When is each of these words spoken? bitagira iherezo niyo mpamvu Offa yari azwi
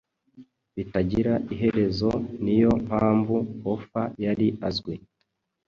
bitagira 0.75 1.33
iherezo 1.53 2.09
niyo 2.43 2.71
mpamvu 2.87 3.35
Offa 3.73 4.03
yari 4.23 4.47
azwi 4.67 4.95